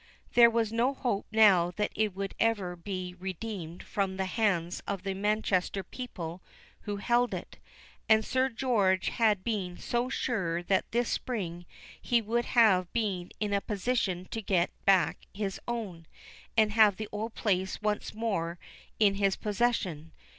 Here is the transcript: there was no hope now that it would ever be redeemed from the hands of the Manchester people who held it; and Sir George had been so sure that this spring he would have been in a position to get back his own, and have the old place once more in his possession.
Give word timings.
there 0.33 0.49
was 0.49 0.73
no 0.73 0.95
hope 0.95 1.27
now 1.31 1.69
that 1.69 1.91
it 1.93 2.15
would 2.15 2.33
ever 2.39 2.75
be 2.75 3.13
redeemed 3.19 3.83
from 3.83 4.17
the 4.17 4.25
hands 4.25 4.81
of 4.87 5.03
the 5.03 5.13
Manchester 5.13 5.83
people 5.83 6.41
who 6.85 6.95
held 6.97 7.35
it; 7.35 7.59
and 8.09 8.25
Sir 8.25 8.49
George 8.49 9.09
had 9.09 9.43
been 9.43 9.77
so 9.77 10.09
sure 10.09 10.63
that 10.63 10.91
this 10.91 11.07
spring 11.09 11.67
he 12.01 12.19
would 12.19 12.45
have 12.45 12.91
been 12.93 13.29
in 13.39 13.53
a 13.53 13.61
position 13.61 14.27
to 14.31 14.41
get 14.41 14.71
back 14.85 15.19
his 15.35 15.59
own, 15.67 16.07
and 16.57 16.71
have 16.71 16.95
the 16.95 17.07
old 17.11 17.35
place 17.35 17.79
once 17.79 18.11
more 18.15 18.57
in 18.99 19.13
his 19.13 19.35
possession. 19.35 20.13